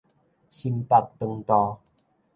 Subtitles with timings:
[0.49, 1.77] 心腹腸肚